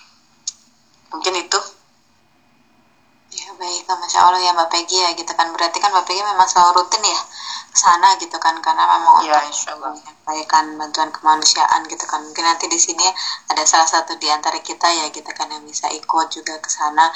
[1.15, 1.59] Mungkin itu
[3.31, 3.87] ya baik.
[3.87, 5.47] Masya Allah ya Mbak Peggy ya gitu kan.
[5.55, 7.21] Berarti kan Mbak Peggy memang selalu rutin ya
[7.71, 12.19] sana gitu kan karena memang ya, untuk menyampaikan bantuan kemanusiaan gitu kan.
[12.19, 13.07] Mungkin nanti di sini
[13.47, 17.07] ada salah satu di antara kita ya gitu kan yang bisa ikut juga ke sana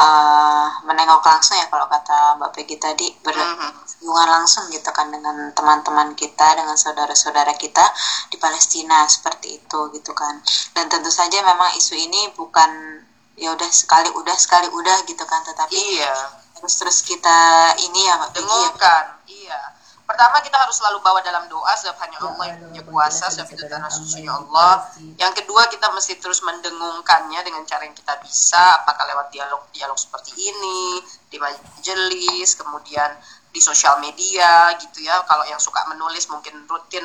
[0.00, 4.32] uh, menengok langsung ya kalau kata Mbak Peggy tadi berhubungan mm-hmm.
[4.32, 7.84] langsung gitu kan dengan teman-teman kita dengan saudara-saudara kita
[8.32, 10.40] di Palestina seperti itu gitu kan.
[10.72, 12.97] Dan tentu saja memang isu ini bukan
[13.38, 15.40] ya udah sekali udah sekali udah gitu kan.
[15.46, 16.14] Tetapi iya.
[16.58, 17.38] terus terus kita
[17.78, 18.92] ini ya Mbak Peggy ya,
[19.30, 19.60] iya.
[20.08, 23.68] Pertama kita harus selalu bawa dalam doa sebab hanya Allah yang punya kuasa sebab itu
[23.68, 24.88] tanah suci Allah.
[25.20, 28.80] Yang kedua kita mesti terus mendengungkannya dengan cara yang kita bisa.
[28.80, 33.20] Apakah lewat dialog-dialog seperti ini, di majelis, kemudian
[33.52, 35.20] di sosial media gitu ya.
[35.28, 37.04] Kalau yang suka menulis mungkin rutin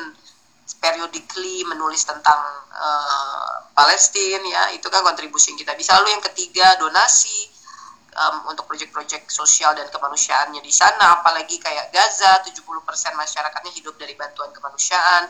[0.72, 2.40] periodically menulis tentang
[2.72, 5.92] uh, Palestina ya itu kan kontribusi yang kita bisa.
[6.00, 7.52] Lalu yang ketiga donasi
[8.16, 11.20] um, untuk proyek-proyek sosial dan kemanusiaannya di sana.
[11.20, 12.64] Apalagi kayak Gaza 70%
[13.12, 15.28] masyarakatnya hidup dari bantuan kemanusiaan.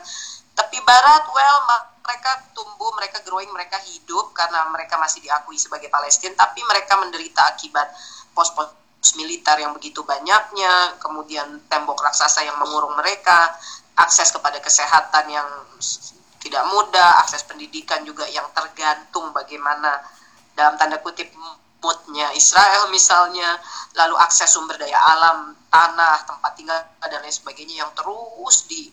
[0.55, 1.59] Tapi barat well
[1.99, 6.31] mereka tumbuh mereka growing mereka hidup karena mereka masih diakui sebagai Palestina.
[6.47, 7.91] Tapi mereka menderita akibat
[8.31, 13.53] pos-pos militer yang begitu banyaknya kemudian tembok raksasa yang mengurung mereka
[13.95, 15.47] akses kepada kesehatan yang
[16.43, 20.03] tidak mudah akses pendidikan juga yang tergantung bagaimana
[20.53, 23.57] dalam tanda kutip moodnya Israel misalnya
[23.97, 28.89] lalu akses sumber daya alam tanah tempat tinggal dan lain sebagainya yang terus di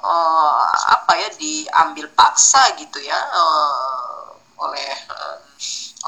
[0.00, 5.38] uh, apa ya diambil paksa gitu ya uh, oleh uh,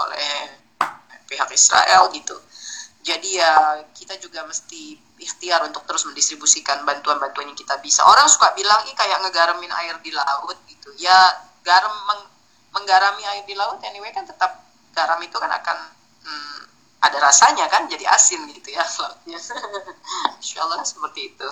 [0.05, 0.33] oleh
[1.29, 2.37] pihak Israel gitu.
[3.05, 8.07] Jadi ya kita juga mesti ikhtiar untuk terus mendistribusikan bantuan-bantuan yang kita bisa.
[8.07, 10.95] Orang suka bilang ini kayak ngegaramin air di laut gitu.
[10.99, 11.15] Ya
[11.67, 12.23] garam meng,
[12.75, 14.63] menggarami air di laut anyway kan tetap
[14.95, 15.79] garam itu kan akan
[16.25, 16.61] hmm,
[17.05, 19.39] ada rasanya kan jadi asin gitu ya lautnya.
[20.39, 21.49] Insya Allah seperti itu.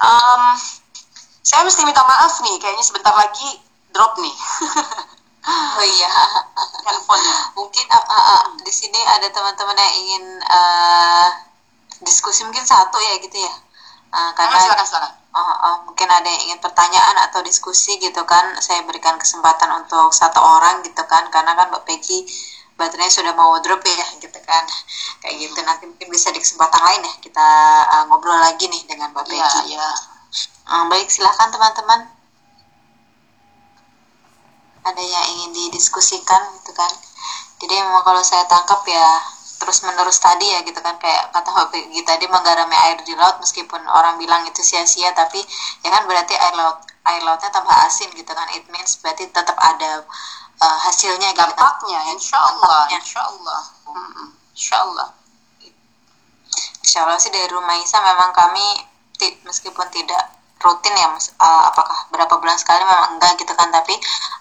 [0.00, 0.42] Um,
[1.44, 3.60] saya mesti minta maaf nih, kayaknya sebentar lagi
[3.92, 4.36] drop nih.
[5.76, 6.10] oh iya,
[6.88, 7.36] handphonenya.
[7.52, 11.28] Mungkin uh, uh, uh, di sini ada teman-teman yang ingin uh,
[12.04, 13.54] diskusi mungkin satu ya gitu ya.
[14.14, 15.12] Uh, karena silakan, silakan.
[15.34, 18.54] Uh, uh, mungkin ada yang ingin pertanyaan atau diskusi gitu kan.
[18.62, 22.22] Saya berikan kesempatan untuk satu orang gitu kan, karena kan Mbak Peggy
[22.74, 24.66] baterainya sudah mau drop ya gitu kan
[25.22, 27.48] kayak gitu nanti mungkin bisa di kesempatan lain ya kita
[27.86, 29.78] uh, ngobrol lagi nih dengan Mbak iya, Peggy.
[29.78, 30.14] Ya, ya
[30.64, 32.08] Uh, baik, silahkan teman-teman.
[34.80, 36.88] Ada yang ingin didiskusikan gitu kan.
[37.60, 39.08] Jadi memang kalau saya tangkap ya
[39.58, 43.38] terus menerus tadi ya gitu kan kayak kata Mbak Peggy tadi menggarami air di laut
[43.38, 45.40] meskipun orang bilang itu sia-sia tapi
[45.82, 48.48] ya kan berarti air laut air lautnya tambah asin gitu kan.
[48.56, 50.04] It means berarti tetap ada
[50.60, 51.40] uh, hasilnya gitu.
[51.44, 52.12] Dampaknya kan?
[52.16, 55.08] insya Allah insya Allah hmm, insya Allah
[56.84, 58.66] insya Allah sih dari rumah Isa memang kami
[59.44, 63.92] meskipun tidak rutin ya mas uh, apakah berapa bulan sekali memang enggak gitu kan tapi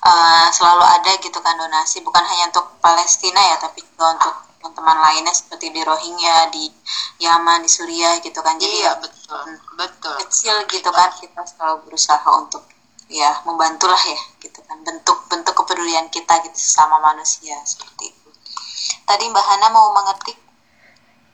[0.08, 4.96] uh, selalu ada gitu kan donasi bukan hanya untuk Palestina ya tapi juga untuk teman-teman
[4.96, 6.72] lainnya seperti di Rohingya di
[7.20, 8.56] Yaman di Suriah gitu kan.
[8.56, 10.16] Jadi iya, betul betul.
[10.24, 12.64] kecil gitu kan kita selalu berusaha untuk
[13.12, 14.80] ya membantulah ya gitu kan.
[14.88, 18.30] Bentuk bentuk kepedulian kita gitu sama manusia seperti itu.
[19.04, 20.40] Tadi Mbak Hana mau mengetik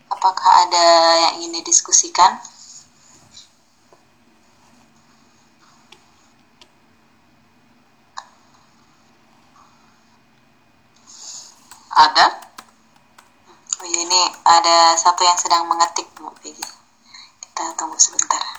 [0.09, 0.85] apakah ada
[1.29, 2.41] yang ingin didiskusikan?
[11.93, 12.48] Ada?
[13.79, 18.58] Oh iya, ini ada satu yang sedang mengetik, Bu Kita tunggu sebentar.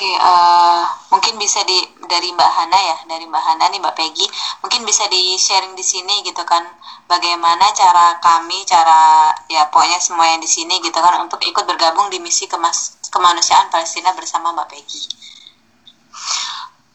[0.00, 0.80] Oke, uh,
[1.12, 1.76] mungkin bisa di
[2.08, 4.24] dari Mbak Hana ya, dari Mbak Hana nih Mbak Peggy,
[4.64, 6.64] mungkin bisa di sharing di sini gitu kan,
[7.04, 12.08] bagaimana cara kami, cara ya pokoknya semua yang di sini gitu kan untuk ikut bergabung
[12.08, 15.04] di misi kemas kemanusiaan Palestina bersama Mbak Peggy.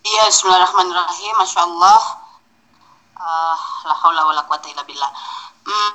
[0.01, 2.01] Iya, Bismillahirrahmanirrahim, Masya Allah.
[3.21, 5.13] Uh, la haula wa la quwata illa billah.
[5.61, 5.93] Hmm,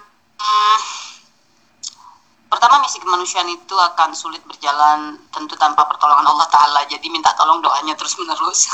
[2.60, 6.84] pertama misi kemanusiaan itu akan sulit berjalan tentu tanpa pertolongan Allah Taala.
[6.84, 8.68] Jadi minta tolong doanya terus menerus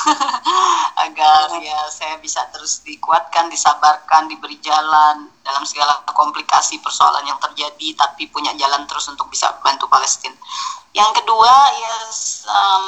[1.06, 7.94] agar ya saya bisa terus dikuatkan disabarkan diberi jalan dalam segala komplikasi persoalan yang terjadi
[7.94, 10.34] tapi punya jalan terus untuk bisa bantu Palestina
[10.90, 11.96] yang kedua ya
[12.50, 12.86] um,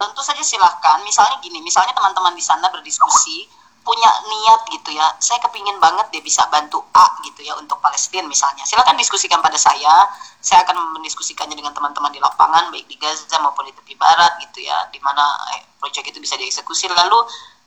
[0.00, 1.04] tentu saja silahkan.
[1.04, 3.52] Misalnya gini misalnya teman-teman di sana berdiskusi
[3.82, 5.06] punya niat gitu ya.
[5.18, 8.62] Saya kepingin banget dia bisa bantu A gitu ya untuk Palestina misalnya.
[8.62, 10.06] Silakan diskusikan pada saya.
[10.42, 14.66] Saya akan mendiskusikannya dengan teman-teman di lapangan baik di Gaza maupun di tepi barat gitu
[14.66, 15.22] ya di mana
[15.54, 16.90] eh, proyek itu bisa dieksekusi.
[16.90, 17.18] Lalu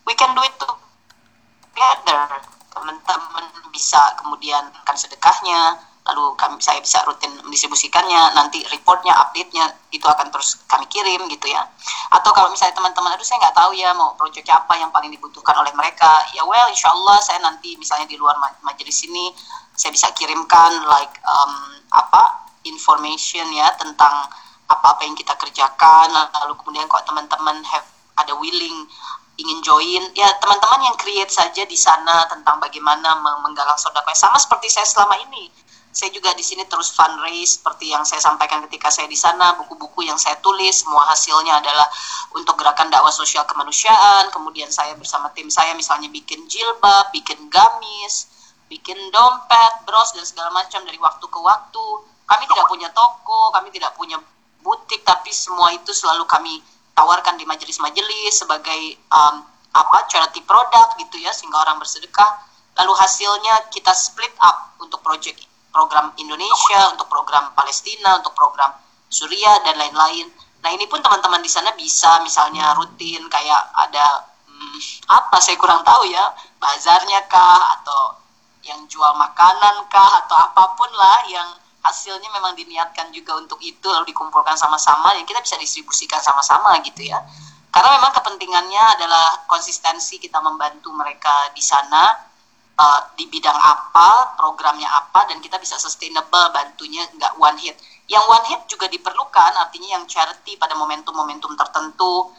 [0.08, 2.20] we can do it together.
[2.76, 10.06] Teman-teman bisa kemudian kan sedekahnya lalu kami saya bisa rutin mendistribusikannya nanti reportnya update-nya itu
[10.06, 11.66] akan terus kami kirim gitu ya.
[12.14, 15.58] Atau kalau misalnya teman-teman aduh saya nggak tahu ya mau proyek apa yang paling dibutuhkan
[15.58, 16.30] oleh mereka.
[16.38, 19.34] Ya well insya Allah saya nanti misalnya di luar majelis ini
[19.74, 24.30] saya bisa kirimkan like um, apa information ya tentang
[24.70, 26.14] apa-apa yang kita kerjakan.
[26.14, 27.90] Lalu kemudian kalau teman-teman have
[28.22, 28.86] ada willing
[29.36, 34.14] ingin join ya teman-teman yang create saja di sana tentang bagaimana menggalang sodakoh.
[34.14, 35.65] Sama seperti saya selama ini
[35.96, 40.04] saya juga di sini terus fundraise seperti yang saya sampaikan ketika saya di sana buku-buku
[40.04, 41.88] yang saya tulis semua hasilnya adalah
[42.36, 44.28] untuk gerakan dakwah sosial kemanusiaan.
[44.28, 48.28] Kemudian saya bersama tim saya misalnya bikin jilbab bikin gamis
[48.68, 51.86] bikin dompet bros dan segala macam dari waktu ke waktu.
[52.28, 54.20] Kami tidak punya toko kami tidak punya
[54.68, 56.60] butik tapi semua itu selalu kami
[56.92, 62.52] tawarkan di majelis-majelis sebagai um, apa charity product gitu ya sehingga orang bersedekah.
[62.84, 68.72] Lalu hasilnya kita split up untuk project program Indonesia untuk program Palestina untuk program
[69.12, 70.32] Suriah dan lain-lain.
[70.64, 74.80] Nah ini pun teman-teman di sana bisa misalnya rutin kayak ada hmm,
[75.12, 78.24] apa saya kurang tahu ya bazarnya kah atau
[78.64, 81.50] yang jual makanan kah atau apa pun lah yang
[81.86, 87.06] hasilnya memang diniatkan juga untuk itu lalu dikumpulkan sama-sama yang kita bisa distribusikan sama-sama gitu
[87.06, 87.22] ya.
[87.70, 92.16] Karena memang kepentingannya adalah konsistensi kita membantu mereka di sana
[92.76, 97.76] uh, di bidang apa programnya apa dan kita bisa sustainable bantunya nggak one hit.
[98.06, 102.30] Yang one hit juga diperlukan artinya yang charity pada momentum-momentum tertentu.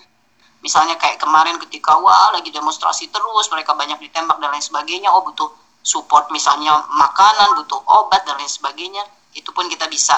[0.63, 5.23] Misalnya kayak kemarin ketika wah lagi demonstrasi terus mereka banyak ditembak dan lain sebagainya oh
[5.23, 5.51] butuh
[5.87, 9.05] support misalnya makanan butuh obat dan lain sebagainya
[9.39, 10.17] itu pun kita bisa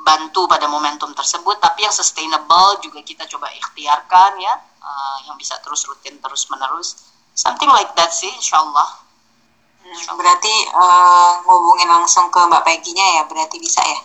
[0.00, 1.60] bantu pada momentum tersebut.
[1.60, 7.17] Tapi yang sustainable juga kita coba ikhtiarkan ya uh, yang bisa terus rutin terus menerus
[7.38, 8.88] something like that sih insyaallah
[9.86, 14.00] hmm, berarti uh, ngubungin langsung ke Mbak Peggy-nya ya berarti bisa ya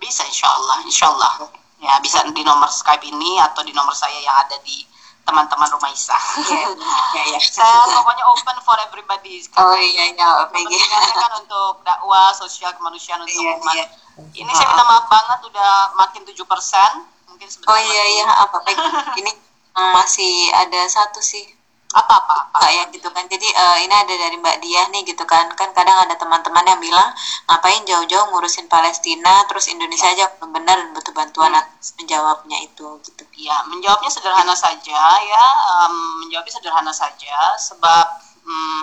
[0.00, 1.52] bisa insyaallah insyaallah
[1.84, 4.88] ya bisa di nomor Skype ini atau di nomor saya yang ada di
[5.22, 6.18] teman-teman rumah Isa.
[6.50, 6.74] Iya,
[7.14, 7.38] iya, iya.
[7.54, 9.38] Saya pokoknya open for everybody.
[9.54, 10.28] Oh iya, iya.
[10.50, 10.66] Okay.
[11.14, 13.74] kan untuk dakwah, sosial kemanusiaan untuk yeah, umat.
[13.78, 13.88] Yeah.
[14.34, 17.06] Ini saya minta maaf banget udah makin tujuh persen.
[17.30, 17.70] Mungkin sebentar.
[17.70, 18.66] Oh iya, iya, apa
[19.14, 19.30] Ini
[19.72, 21.61] masih ada satu sih
[21.92, 22.58] apa apa, apa.
[22.64, 23.24] kayak gitu kan.
[23.28, 25.52] Jadi uh, ini ada dari Mbak Diah nih gitu kan.
[25.52, 27.08] Kan kadang ada teman-teman yang bilang
[27.48, 31.68] ngapain jauh-jauh ngurusin Palestina terus Indonesia aja benar dan butuh bantuan hmm.
[32.00, 33.22] menjawabnya itu gitu.
[33.36, 35.44] Ya menjawabnya sederhana saja ya.
[35.76, 38.06] Um, menjawabnya sederhana saja sebab
[38.48, 38.80] um,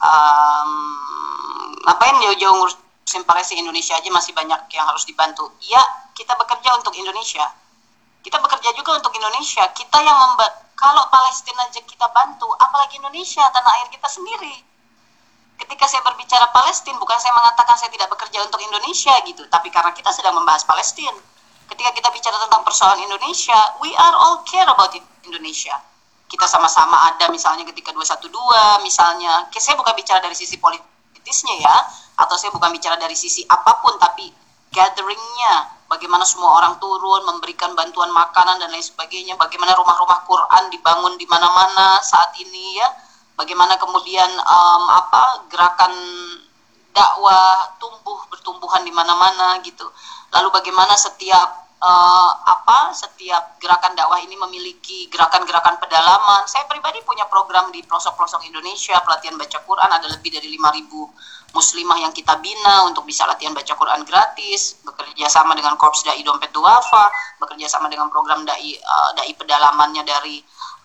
[0.00, 0.70] um,
[1.84, 5.52] ngapain jauh-jauh ngurusin Palestina Indonesia aja masih banyak yang harus dibantu.
[5.62, 5.80] Ya
[6.16, 7.44] kita bekerja untuk Indonesia.
[8.24, 9.62] Kita bekerja juga untuk Indonesia.
[9.70, 14.54] Kita yang membuat kalau Palestina aja kita bantu, apalagi Indonesia, tanah air kita sendiri.
[15.58, 19.90] Ketika saya berbicara Palestina, bukan saya mengatakan saya tidak bekerja untuk Indonesia gitu, tapi karena
[19.90, 21.18] kita sedang membahas Palestina.
[21.66, 24.94] Ketika kita bicara tentang persoalan Indonesia, we are all care about
[25.26, 25.74] Indonesia.
[26.30, 28.30] Kita sama-sama ada misalnya ketika 212,
[28.86, 31.76] misalnya, saya bukan bicara dari sisi politisnya ya,
[32.14, 34.30] atau saya bukan bicara dari sisi apa pun, tapi
[34.76, 41.16] gatheringnya, bagaimana semua orang turun memberikan bantuan makanan dan lain sebagainya, bagaimana rumah-rumah Quran dibangun
[41.16, 42.88] di mana-mana saat ini ya,
[43.40, 45.92] bagaimana kemudian um, apa gerakan
[46.92, 49.88] dakwah tumbuh bertumbuhan di mana-mana gitu.
[50.32, 56.48] Lalu bagaimana setiap uh, apa setiap gerakan dakwah ini memiliki gerakan-gerakan pedalaman.
[56.48, 61.98] Saya pribadi punya program di pelosok-pelosok Indonesia pelatihan baca Quran ada lebih dari 5000 muslimah
[62.02, 66.50] yang kita bina untuk bisa latihan baca Quran gratis, bekerja sama dengan Korps Dai Dompet
[66.50, 70.42] Duafa, bekerja sama dengan program dai uh, dai pedalamannya dari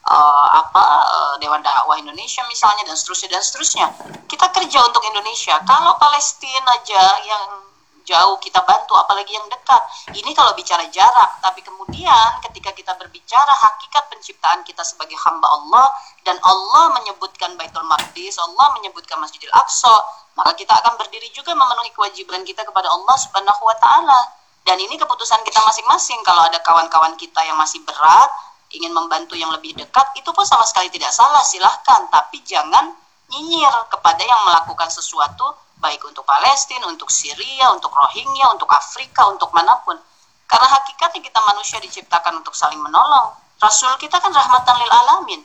[0.07, 3.87] uh, apa uh, Dewan Dakwah Indonesia misalnya dan seterusnya dan seterusnya.
[4.27, 5.55] Kita kerja untuk Indonesia.
[5.63, 7.70] Kalau Palestina aja yang
[8.11, 9.79] jauh kita bantu apalagi yang dekat.
[10.11, 15.87] Ini kalau bicara jarak, tapi kemudian ketika kita berbicara hakikat penciptaan kita sebagai hamba Allah
[16.27, 19.95] dan Allah menyebutkan Baitul Maqdis, Allah menyebutkan Masjidil Aqsa,
[20.35, 24.19] maka kita akan berdiri juga memenuhi kewajiban kita kepada Allah Subhanahu wa taala.
[24.61, 26.21] Dan ini keputusan kita masing-masing.
[26.21, 28.29] Kalau ada kawan-kawan kita yang masih berat,
[28.69, 32.05] ingin membantu yang lebih dekat, itu pun sama sekali tidak salah, silahkan.
[32.13, 32.93] Tapi jangan
[33.31, 39.49] nyinyir kepada yang melakukan sesuatu baik untuk Palestina, untuk Syria, untuk Rohingya, untuk Afrika, untuk
[39.51, 39.97] mana pun.
[40.45, 43.33] Karena hakikatnya kita manusia diciptakan untuk saling menolong.
[43.57, 45.41] Rasul kita kan rahmatan lil alamin.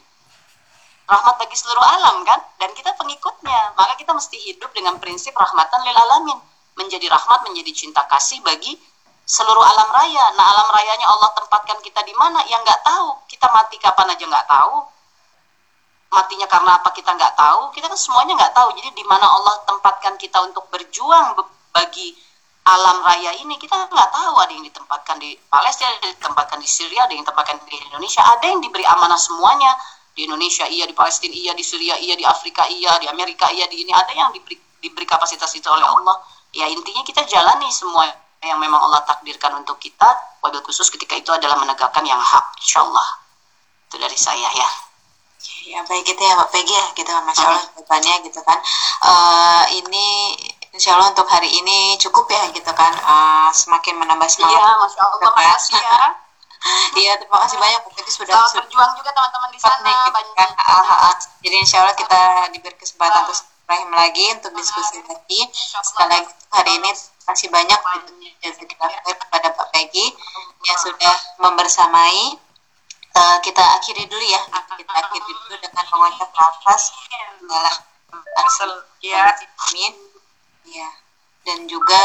[1.07, 2.43] Rahmat bagi seluruh alam kan?
[2.61, 3.75] Dan kita pengikutnya.
[3.79, 6.39] Maka kita mesti hidup dengan prinsip rahmatan lil alamin.
[6.77, 8.77] Menjadi rahmat menjadi cinta kasih bagi
[9.25, 10.27] seluruh alam raya.
[10.37, 12.43] Nah alam rayanya Allah tempatkan kita di mana?
[12.51, 13.09] Yang nggak tahu.
[13.31, 14.96] Kita mati kapan aja nggak tahu
[16.17, 18.73] matinya karena apa kita nggak tahu kita kan semuanya nggak tahu.
[18.73, 21.37] Jadi di mana Allah tempatkan kita untuk berjuang
[21.77, 22.17] bagi
[22.67, 24.35] alam raya ini kita nggak tahu.
[24.41, 28.23] Ada yang ditempatkan di Palestina ada yang ditempatkan di Syria ada yang ditempatkan di Indonesia.
[28.25, 29.77] Ada yang diberi amanah semuanya.
[30.17, 33.69] Di Indonesia iya di Palestina iya di Syria iya di Afrika iya di Amerika iya
[33.69, 33.93] di ini.
[33.93, 36.17] Ada yang diberi diberi kapasitas itu oleh Allah.
[36.57, 38.09] Ya intinya kita jalani semua
[38.41, 40.41] yang memang Allah takdirkan untuk kita.
[40.41, 43.27] Wabil khusus ketika itu adalah menegakkan yang hak insyaallah
[43.87, 44.86] itu dari saya ya
[45.67, 48.59] Ya baik itu ya Mbak Peggy ya gitu Masya Allah jawabannya gitu kan
[49.03, 50.07] uh, ini
[50.77, 54.61] Insya Allah untuk hari ini cukup ya gitu kan uh, semakin menambah semangat.
[54.61, 55.41] Iya, Masya Allah, gitu kan.
[55.41, 56.01] makasih ya.
[57.01, 59.81] Iya, terima kasih banyak Bu Peggy sudah Selamat berjuang juga teman-teman di sana.
[59.89, 60.51] Nih, gitu kan.
[60.53, 62.21] uh, uh, jadi Insya Allah kita
[62.53, 65.41] diberi kesempatan untuk Rahim lagi untuk diskusi lagi.
[65.57, 67.81] Sekali lagi hari ini terima kasih banyak
[69.17, 70.07] kepada Pak Peggy
[70.61, 72.37] yang sudah membersamai
[73.17, 74.43] uh, kita akhiri dulu ya.
[74.77, 76.83] Kita akhiri dulu dengan mengucap nafas.
[77.41, 77.77] Adalah
[78.45, 79.33] asal ya
[79.73, 79.93] amin.
[80.69, 80.89] ya.
[81.47, 82.03] Dan juga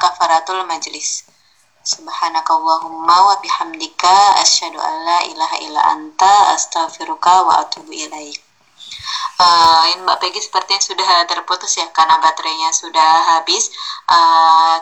[0.00, 1.28] kafaratul majlis.
[1.84, 8.40] Subhanakallahumma wa bihamdika asyhadu an la ilaha illa anta astaghfiruka wa atubu ilaik.
[9.36, 13.68] Uh, Mbak Peggy sepertinya sudah terputus ya karena baterainya sudah habis.
[14.08, 14.80] Uh,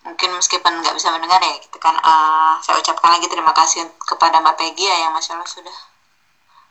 [0.00, 1.92] mungkin meskipun nggak bisa mendengar ya gitu kan.
[2.00, 5.76] Uh, saya ucapkan lagi terima kasih kepada Mbak Peggy ya yang masya Allah sudah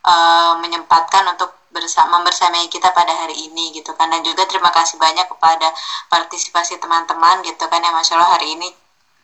[0.06, 4.10] uh, menyempatkan untuk bersama membersamai kita pada hari ini gitu kan.
[4.10, 5.70] Dan juga terima kasih banyak kepada
[6.10, 8.68] partisipasi teman-teman gitu kan yang masya Allah hari ini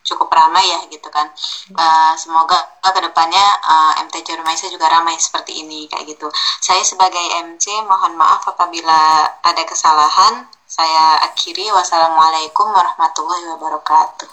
[0.07, 1.27] cukup ramai ya gitu kan.
[1.75, 6.31] Uh, semoga ke depannya uh, MTC Rumaisa juga ramai seperti ini kayak gitu.
[6.63, 11.71] Saya sebagai MC mohon maaf apabila ada kesalahan saya akhiri.
[11.71, 14.31] Wassalamualaikum warahmatullahi wabarakatuh.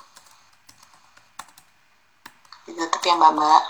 [2.67, 3.63] Ditutup ya Mbak Mbak.